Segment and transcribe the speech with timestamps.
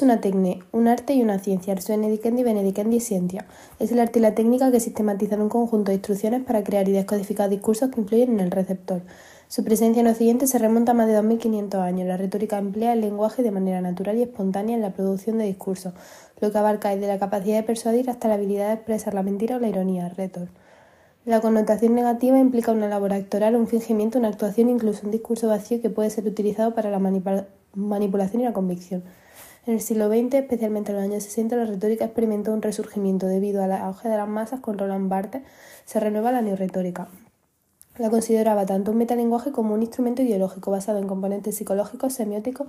[0.00, 3.44] es una tecne, un arte y una ciencia, el benedicendi benedicendi ciencia.
[3.78, 6.92] Es el arte y la técnica que sistematizan un conjunto de instrucciones para crear y
[6.92, 9.02] descodificar discursos que influyen en el receptor.
[9.48, 12.08] Su presencia en Occidente se remonta a más de 2.500 años.
[12.08, 15.92] La retórica emplea el lenguaje de manera natural y espontánea en la producción de discursos,
[16.40, 19.56] lo que abarca desde la capacidad de persuadir hasta la habilidad de expresar la mentira
[19.56, 20.48] o la ironía, retor.
[21.26, 25.82] La connotación negativa implica una labor actoral, un fingimiento, una actuación, incluso un discurso vacío
[25.82, 26.98] que puede ser utilizado para la
[27.74, 29.02] manipulación y la convicción.
[29.66, 33.62] En el siglo XX, especialmente en los años 60, la retórica experimentó un resurgimiento debido
[33.62, 35.42] a la auge de las masas con Roland Barthes.
[35.84, 37.08] Se renueva la neoretórica.
[37.98, 42.68] La consideraba tanto un metalenguaje como un instrumento ideológico basado en componentes psicológicos, semióticos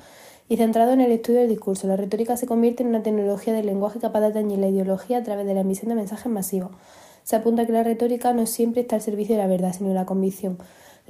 [0.50, 1.88] y centrado en el estudio del discurso.
[1.88, 5.24] La retórica se convierte en una tecnología del lenguaje capaz de atañir la ideología a
[5.24, 6.72] través de la emisión de mensajes masivos.
[7.24, 9.96] Se apunta que la retórica no siempre está al servicio de la verdad, sino de
[9.96, 10.58] la convicción.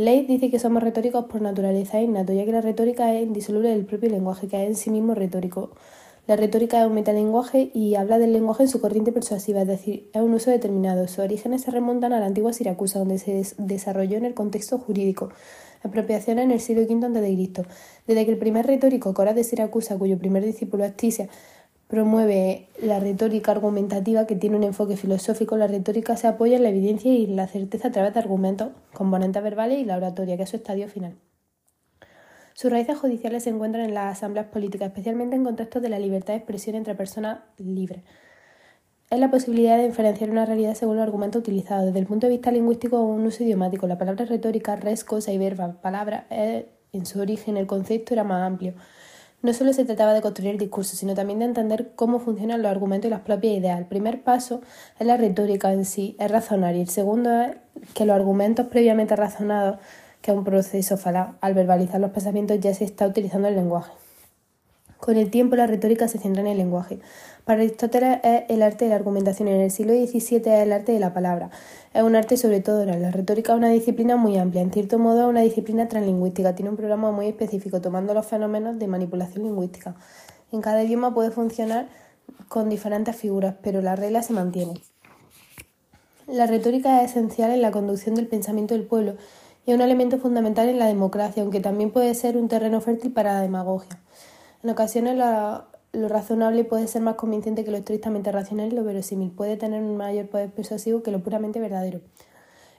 [0.03, 3.85] Leith dice que somos retóricos por naturaleza innato, ya que la retórica es indisoluble del
[3.85, 5.69] propio lenguaje, que es en sí mismo retórico.
[6.25, 10.09] La retórica es un metalenguaje y habla del lenguaje en su corriente persuasiva, es decir,
[10.13, 11.07] es un uso determinado.
[11.07, 15.29] Sus orígenes se remontan a la antigua Siracusa, donde se desarrolló en el contexto jurídico.
[15.83, 17.63] Apropiación en el siglo V a.C.
[18.07, 21.29] Desde que el primer retórico, Cora de Siracusa, cuyo primer discípulo Astisia
[21.91, 25.57] promueve la retórica argumentativa que tiene un enfoque filosófico.
[25.57, 29.43] La retórica se apoya en la evidencia y la certeza a través de argumentos, componentes
[29.43, 31.15] verbales y la oratoria, que es su estadio final.
[32.53, 36.33] Sus raíces judiciales se encuentran en las asambleas políticas, especialmente en contextos de la libertad
[36.33, 38.03] de expresión entre personas libres.
[39.09, 41.87] Es la posibilidad de diferenciar una realidad según los argumentos utilizados.
[41.87, 45.33] Desde el punto de vista lingüístico o un uso idiomático, la palabra retórica, res, cosa
[45.33, 48.75] y verba, palabra, en su origen el concepto era más amplio.
[49.41, 52.69] No solo se trataba de construir el discurso, sino también de entender cómo funcionan los
[52.69, 53.79] argumentos y las propias ideas.
[53.79, 54.61] El primer paso
[54.99, 57.55] es la retórica en sí, es razonar, y el segundo es
[57.95, 59.79] que los argumentos previamente razonados,
[60.21, 63.91] que es un proceso falaz, al verbalizar los pensamientos ya se está utilizando el lenguaje.
[65.01, 66.99] Con el tiempo la retórica se centra en el lenguaje.
[67.43, 70.91] Para Aristóteles es el arte de la argumentación, en el siglo XVII es el arte
[70.91, 71.49] de la palabra.
[71.91, 73.01] Es un arte sobre todo oral.
[73.01, 76.69] La retórica es una disciplina muy amplia, en cierto modo es una disciplina translingüística, tiene
[76.69, 79.95] un programa muy específico tomando los fenómenos de manipulación lingüística.
[80.51, 81.87] En cada idioma puede funcionar
[82.47, 84.75] con diferentes figuras, pero la regla se mantiene.
[86.27, 89.15] La retórica es esencial en la conducción del pensamiento del pueblo
[89.65, 93.11] y es un elemento fundamental en la democracia, aunque también puede ser un terreno fértil
[93.11, 93.99] para la demagogia.
[94.63, 99.31] En ocasiones lo razonable puede ser más convincente que lo estrictamente racional y lo verosímil.
[99.31, 102.01] Puede tener un mayor poder persuasivo que lo puramente verdadero.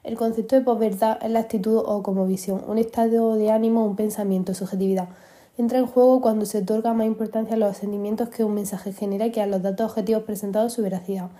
[0.05, 3.97] El concepto de posverdad es la actitud o como visión, un estado de ánimo, un
[3.97, 5.09] pensamiento, subjetividad.
[5.59, 9.31] Entra en juego cuando se otorga más importancia a los sentimientos que un mensaje genera
[9.31, 11.31] que a los datos objetivos presentados su veracidad,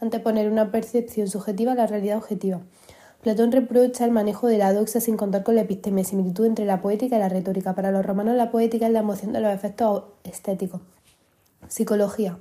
[0.00, 2.60] anteponer una percepción subjetiva a la realidad objetiva.
[3.22, 6.82] Platón reprocha el manejo de la doxa sin contar con la episteme, similitud entre la
[6.82, 7.72] poética y la retórica.
[7.72, 10.80] Para los romanos la poética es la emoción de los efectos estéticos.
[11.68, 12.38] Psicología.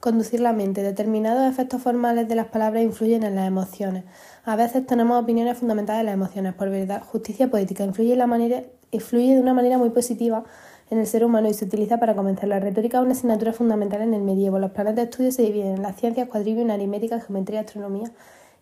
[0.00, 0.82] Conducir la mente.
[0.82, 4.04] Determinados efectos formales de las palabras influyen en las emociones.
[4.44, 6.52] A veces tenemos opiniones fundamentales en las emociones.
[6.52, 10.44] Por verdad, justicia poética influye, de una manera muy positiva
[10.90, 12.50] en el ser humano y se utiliza para convencer.
[12.50, 14.58] La retórica una asignatura fundamental en el medievo.
[14.58, 18.12] Los planes de estudio se dividen en las ciencias, cuadrivium, aritmética, geometría, astronomía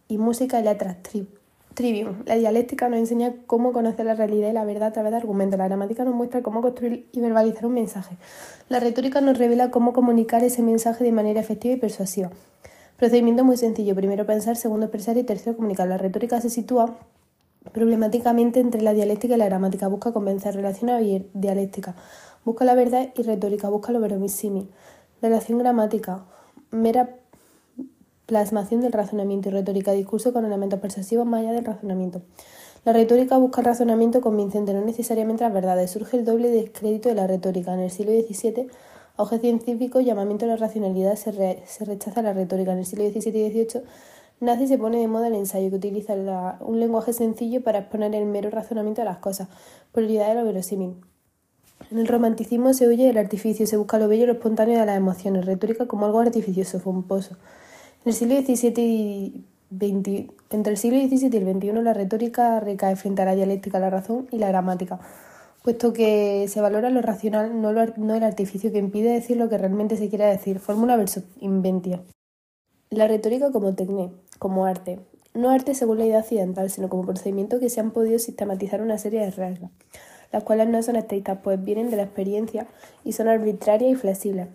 [0.07, 0.99] y música y letras.
[1.75, 2.25] Trivium.
[2.27, 5.59] La dialéctica nos enseña cómo conocer la realidad y la verdad a través de argumentos.
[5.59, 8.17] La gramática nos muestra cómo construir y verbalizar un mensaje.
[8.69, 12.31] La retórica nos revela cómo comunicar ese mensaje de manera efectiva y persuasiva.
[12.97, 13.95] Procedimiento muy sencillo.
[13.95, 15.89] Primero pensar, segundo expresar y tercero comunicar.
[15.89, 16.99] La retórica se sitúa
[17.73, 19.89] problemáticamente entre la dialéctica y la gramática.
[19.89, 21.95] Busca convencer, relación y dialéctica.
[22.45, 23.69] Busca la verdad y retórica.
[23.69, 24.69] Busca lo verosímil.
[25.23, 26.25] Relación gramática.
[26.73, 27.17] Mera
[28.31, 32.23] plasmación del razonamiento y retórica, discurso con elementos persuasivos más allá del razonamiento.
[32.85, 35.91] La retórica busca el razonamiento convincente, no necesariamente las verdades.
[35.91, 37.75] Surge el doble descrédito de la retórica.
[37.75, 38.69] En el siglo XVII,
[39.17, 41.33] auge científico, llamamiento a la racionalidad, se,
[41.85, 42.73] rechaza la retórica.
[42.73, 43.83] En el siglo XVII y XVIII,
[44.39, 46.15] nace y se pone de moda el ensayo, que utiliza
[46.61, 49.49] un lenguaje sencillo para exponer el mero razonamiento de las cosas,
[49.91, 50.95] prioridad de lo verosímil.
[51.91, 54.87] En el romanticismo se huye del artificio, se busca lo bello y lo espontáneo de
[54.87, 57.37] las emociones, retórica como algo artificioso, pomposo.
[58.03, 58.25] Entre
[60.73, 64.27] el siglo XVII y el XXI la retórica recae frente a la dialéctica, la razón
[64.31, 64.99] y la gramática,
[65.63, 69.99] puesto que se valora lo racional, no, el artificio que impide decir lo que realmente
[69.99, 72.01] se quiere decir, fórmula versus inventia.
[72.89, 75.01] La retórica como técnica, como arte,
[75.35, 78.97] no arte según la idea occidental, sino como procedimiento que se han podido sistematizar una
[78.97, 79.73] serie de reglas,
[80.33, 82.67] las cuales no son estrictas, pues vienen de la experiencia
[83.05, 84.49] y son arbitrarias y flexibles.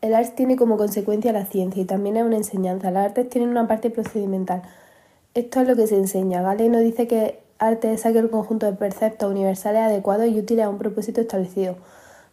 [0.00, 2.90] El arte tiene como consecuencia la ciencia y también es una enseñanza.
[2.90, 4.62] Las artes tienen una parte procedimental.
[5.34, 6.40] Esto es lo que se enseña.
[6.40, 10.78] Galeno dice que arte es aquel conjunto de preceptos universales adecuados y útiles a un
[10.78, 11.76] propósito establecido.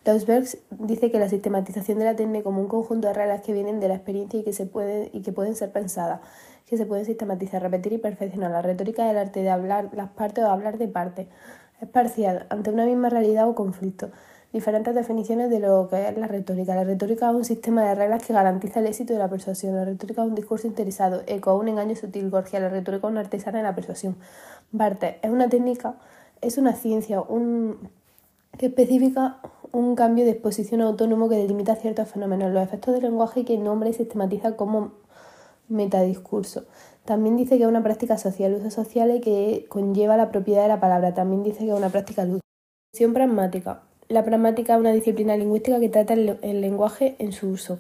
[0.06, 3.82] Lausberg dice que la sistematización de la tiene como un conjunto de reglas que vienen
[3.82, 6.22] de la experiencia y que, se puede, y que pueden ser pensadas,
[6.66, 8.52] que se pueden sistematizar, repetir y perfeccionar.
[8.52, 11.28] La retórica del arte de hablar las partes o hablar de partes.
[11.82, 14.10] Es parcial, ante una misma realidad o conflicto.
[14.54, 16.74] Diferentes definiciones de lo que es la retórica.
[16.74, 19.76] La retórica es un sistema de reglas que garantiza el éxito de la persuasión.
[19.76, 22.60] La retórica es un discurso interesado, eco, un engaño sutil, Gorgia.
[22.62, 24.16] La retórica es una artesana de la persuasión.
[24.72, 25.96] Bartes es una técnica,
[26.42, 27.22] es una ciencia,
[28.58, 29.40] que especifica
[29.72, 33.90] un cambio de exposición autónomo que delimita ciertos fenómenos, los efectos del lenguaje que nombra
[33.90, 34.94] y sistematiza como
[35.68, 36.64] metadiscurso.
[37.06, 40.80] También dice que es una práctica social, uso social que conlleva la propiedad de la
[40.80, 41.14] palabra.
[41.14, 42.42] También dice que es una práctica luz.
[43.14, 43.87] pragmática.
[44.10, 47.80] La pragmática es una disciplina lingüística que trata el, lenguaje en su uso.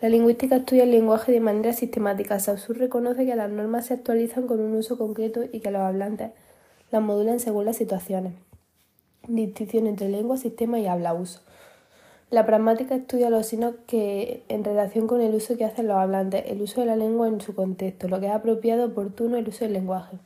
[0.00, 2.40] La lingüística estudia el lenguaje de manera sistemática.
[2.40, 6.30] Saussure reconoce que las normas se actualizan con un uso concreto y que los hablantes
[6.90, 8.32] las modulan según las situaciones
[9.28, 11.40] distinción entre lengua, sistema y habla-uso.
[12.30, 16.44] La pragmática estudia los signos que, en relación con el uso que hacen los hablantes,
[16.46, 19.64] el uso de la lengua en su contexto, lo que es apropiado, oportuno, el uso
[19.64, 20.16] del lenguaje.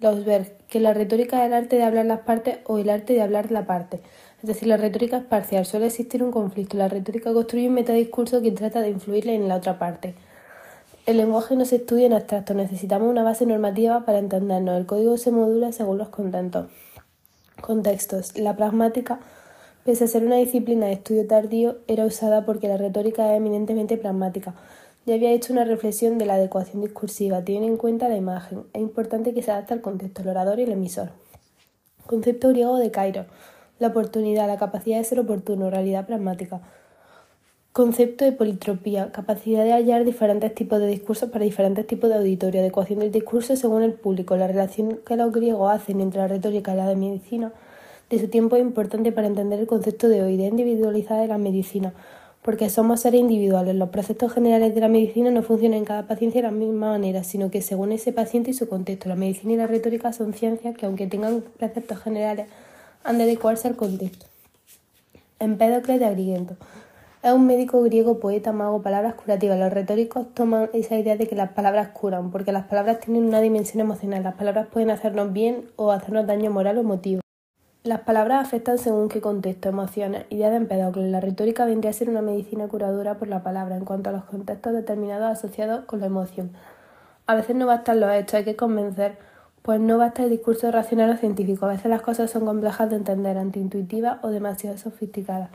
[0.00, 3.22] ver que la retórica es el arte de hablar las partes o el arte de
[3.22, 4.00] hablar la parte.
[4.42, 6.76] Es decir, la retórica es parcial, suele existir un conflicto.
[6.76, 10.14] La retórica construye un metadiscurso que trata de influirle en la otra parte.
[11.06, 14.76] El lenguaje no se estudia en abstracto, necesitamos una base normativa para entendernos.
[14.76, 16.66] El código se modula según los contentos.
[17.60, 18.36] Contextos.
[18.36, 19.20] La pragmática,
[19.84, 23.96] pese a ser una disciplina de estudio tardío, era usada porque la retórica es eminentemente
[23.96, 24.54] pragmática.
[25.06, 28.64] Ya había hecho una reflexión de la adecuación discursiva, tiene en cuenta la imagen.
[28.72, 31.10] Es importante que se adapte al contexto, el orador y el emisor.
[32.06, 33.26] Concepto griego de Cairo.
[33.78, 36.60] La oportunidad, la capacidad de ser oportuno, realidad pragmática.
[37.72, 42.60] Concepto de politropía, capacidad de hallar diferentes tipos de discursos para diferentes tipos de auditorio,
[42.62, 46.72] adecuación del discurso según el público, la relación que los griegos hacen entre la retórica
[46.72, 47.52] y la de medicina
[48.08, 51.38] de su tiempo es importante para entender el concepto de hoy, de individualizada de la
[51.38, 51.92] medicina,
[52.42, 53.74] porque somos seres individuales.
[53.74, 57.24] Los preceptos generales de la medicina no funcionan en cada paciente de la misma manera,
[57.24, 59.08] sino que según ese paciente y su contexto.
[59.08, 62.46] La medicina y la retórica son ciencias que, aunque tengan preceptos generales,
[63.06, 64.26] han de adecuarse al contexto.
[65.38, 66.56] Empédocles de Agrigento.
[67.22, 69.58] Es un médico griego, poeta, mago, palabras curativas.
[69.58, 73.40] Los retóricos toman esa idea de que las palabras curan, porque las palabras tienen una
[73.40, 74.22] dimensión emocional.
[74.22, 77.20] Las palabras pueden hacernos bien o hacernos daño moral o emotivo.
[77.84, 81.08] Las palabras afectan según qué contexto, emociones, idea de Empedocles.
[81.08, 84.24] La retórica vendría a ser una medicina curadora por la palabra en cuanto a los
[84.24, 86.50] contextos determinados asociados con la emoción.
[87.26, 89.18] A veces no bastan los hechos, hay que convencer,
[89.66, 91.66] pues no basta el discurso racional o científico.
[91.66, 95.50] A veces las cosas son complejas de entender, antiintuitivas o demasiado sofisticadas.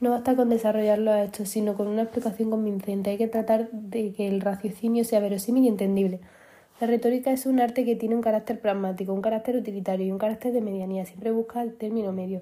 [0.00, 3.10] No basta con desarrollar los hechos, sino con una explicación convincente.
[3.10, 6.20] Hay que tratar de que el raciocinio sea verosímil y entendible.
[6.80, 10.16] La retórica es un arte que tiene un carácter pragmático, un carácter utilitario y un
[10.16, 11.04] carácter de medianía.
[11.04, 12.40] Siempre busca el término medio,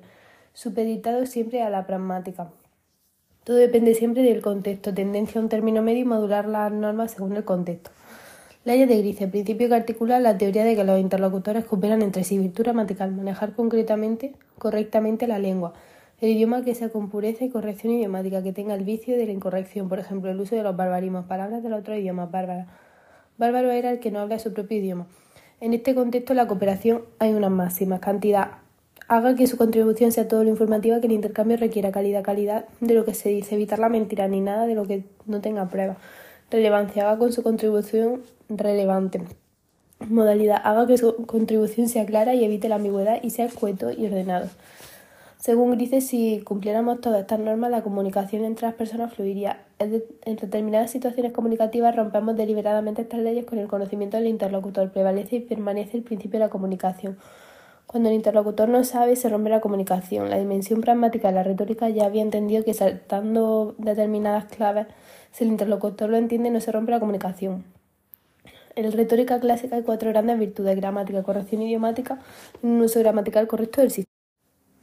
[0.53, 2.53] supeditado siempre a la pragmática.
[3.43, 7.35] Todo depende siempre del contexto, tendencia a un término medio y modular las normas según
[7.35, 7.91] el contexto.
[8.65, 12.39] Leyes de Grice, principio que articula la teoría de que los interlocutores cooperan entre sí,
[12.39, 15.73] virtud gramatical, manejar concretamente, correctamente la lengua,
[16.21, 19.33] el idioma que sea con pureza y corrección idiomática, que tenga el vicio de la
[19.33, 22.67] incorrección, por ejemplo, el uso de los barbarismos, palabras del otro idioma, bárbara.
[23.39, 25.07] Bárbaro era el que no habla su propio idioma.
[25.61, 28.01] En este contexto, la cooperación hay unas máximas.
[28.01, 28.51] Cantidad.
[29.07, 31.93] Haga que su contribución sea todo lo informativa que el intercambio requiera.
[31.93, 33.55] Calidad, calidad de lo que se dice.
[33.55, 35.97] Evitar la mentira ni nada de lo que no tenga prueba.
[36.51, 37.09] Relevancia.
[37.09, 39.23] Haga con su contribución relevante.
[40.09, 40.61] Modalidad.
[40.65, 44.49] Haga que su contribución sea clara y evite la ambigüedad y sea escueto y ordenado.
[45.39, 49.61] Según Grice, si cumpliéramos todas estas normas, la comunicación entre las personas fluiría.
[49.79, 54.91] En determinadas situaciones comunicativas rompemos deliberadamente estas leyes con el conocimiento del interlocutor.
[54.91, 57.19] Prevalece y permanece el principio de la comunicación.
[57.89, 60.29] Cuando el interlocutor no sabe, se rompe la comunicación.
[60.29, 64.89] La dimensión pragmática de la retórica ya había entendido que saltando determinadas claves,
[65.33, 67.65] si el interlocutor lo entiende, no se rompe la comunicación.
[68.77, 72.19] En retórica clásica hay cuatro grandes virtudes, gramática, corrección idiomática
[72.61, 74.13] un uso gramatical correcto del sistema.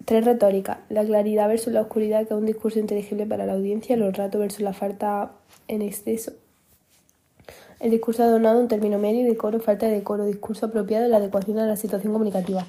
[0.06, 0.82] Tres retórica.
[0.90, 3.96] La claridad versus la oscuridad, que es un discurso inteligible para la audiencia.
[3.98, 5.32] Los ratos versus la falta
[5.68, 6.34] en exceso.
[7.80, 11.68] El discurso adornado, un término medio, decoro, falta de decoro, discurso apropiado la adecuación a
[11.68, 12.66] la situación comunicativa.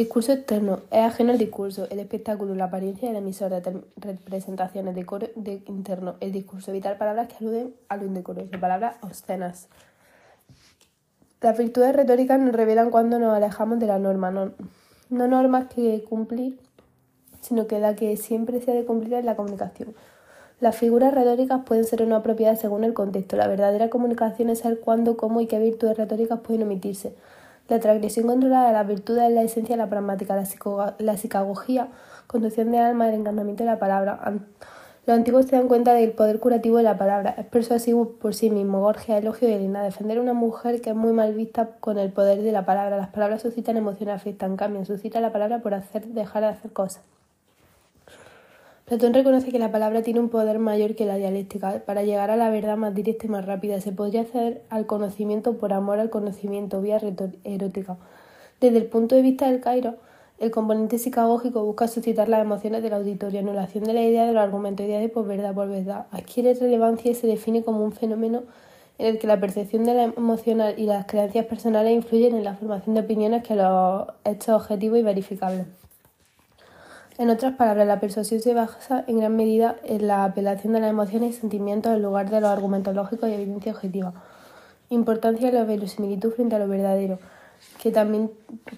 [0.00, 0.80] Discurso externo.
[0.90, 4.94] Es ajeno al discurso, el espectáculo, la apariencia del emisor de representaciones.
[4.94, 6.14] Decoro de interno.
[6.20, 6.70] El discurso.
[6.70, 8.48] Evitar palabras que aluden a lo indecoroso.
[8.58, 9.68] Palabras obscenas.
[11.42, 14.30] Las virtudes retóricas nos revelan cuando nos alejamos de la norma.
[14.30, 14.52] No,
[15.10, 16.58] no normas que cumplir,
[17.42, 19.94] sino que la que siempre se ha de cumplir es la comunicación.
[20.60, 23.36] Las figuras retóricas pueden ser o no apropiadas según el contexto.
[23.36, 27.12] La verdadera comunicación es saber cuándo, cómo y qué virtudes retóricas pueden omitirse.
[27.70, 30.34] La transgresión controlada de las virtudes es la esencia de la pragmática.
[30.98, 31.86] La, psicagogía
[32.26, 34.18] conducción de alma, el encantamiento de la palabra.
[35.06, 37.32] Los antiguos se dan cuenta del poder curativo de la palabra.
[37.38, 38.80] Es persuasivo por sí mismo.
[38.80, 39.84] Gorgia, elogio de Elena.
[39.84, 42.96] Defender a una mujer que es muy mal vista con el poder de la palabra.
[42.96, 44.84] Las palabras suscitan emociones, afectan, cambian.
[44.84, 47.04] Suscita la palabra por hacer, dejar de hacer cosas.
[48.90, 51.80] Platón reconoce que la palabra tiene un poder mayor que la dialéctica.
[51.86, 55.58] Para llegar a la verdad más directa y más rápida, se podría hacer al conocimiento
[55.58, 57.00] por amor al conocimiento, vía
[57.44, 57.98] erótica.
[58.60, 59.94] Desde el punto de vista del Cairo,
[60.40, 64.42] el componente psicagógico busca suscitar las emociones del auditorio, anulación de la idea de los
[64.42, 66.06] argumentos, idea de posverdad por verdad.
[66.10, 68.42] Adquiere relevancia y se define como un fenómeno
[68.98, 72.54] en el que la percepción de la emocional y las creencias personales influyen en la
[72.54, 75.66] formación de opiniones que los hechos objetivos y verificables.
[77.20, 80.88] En otras palabras, la persuasión se basa en gran medida en la apelación de las
[80.88, 84.14] emociones y sentimientos en lugar de los argumentos lógicos y evidencia objetiva.
[84.88, 87.18] Importancia de la verosimilitud frente a lo verdadero
[87.82, 88.30] que también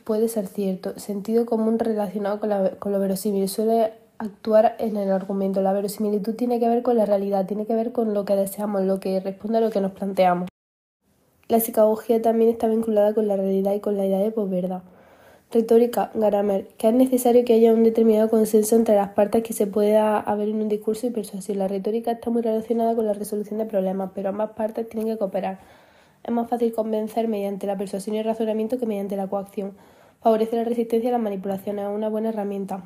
[0.02, 0.98] puede ser cierto.
[0.98, 5.62] Sentido común relacionado con, la, con lo verosímil suele actuar en el argumento.
[5.62, 8.82] La verosimilitud tiene que ver con la realidad, tiene que ver con lo que deseamos,
[8.82, 10.48] lo que responde a lo que nos planteamos.
[11.46, 14.82] La psicología también está vinculada con la realidad y con la idea de posverdad.
[15.52, 19.66] Retórica, Garamer, que es necesario que haya un determinado consenso entre las partes que se
[19.66, 21.58] pueda haber en un discurso y persuasión.
[21.58, 25.18] La retórica está muy relacionada con la resolución de problemas, pero ambas partes tienen que
[25.18, 25.58] cooperar.
[26.24, 29.72] Es más fácil convencer mediante la persuasión y el razonamiento que mediante la coacción.
[30.22, 32.82] Favorece la resistencia a las manipulaciones, es una buena herramienta.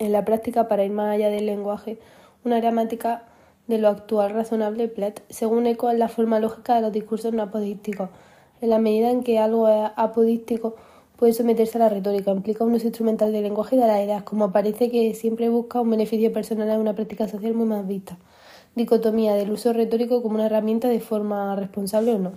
[0.00, 1.96] En la práctica, para ir más allá del lenguaje,
[2.44, 3.22] una gramática
[3.68, 7.44] de lo actual razonable plet, según Eco, es la forma lógica de los discursos no
[7.44, 8.10] apodísticos.
[8.60, 10.74] En la medida en que algo es apodístico,
[11.16, 14.22] puede someterse a la retórica, implica un uso instrumental del lenguaje y de las ideas,
[14.22, 18.18] como parece que siempre busca un beneficio personal en una práctica social muy más vista
[18.74, 22.32] dicotomía del uso retórico como una herramienta de forma responsable o no.